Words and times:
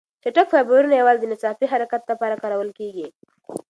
چټک 0.23 0.47
فایبرونه 0.53 0.95
یوازې 0.95 1.19
د 1.21 1.25
ناڅاپي 1.31 1.65
حرکت 1.73 2.01
لپاره 2.11 2.39
کارول 2.43 2.69
کېږي. 2.79 3.07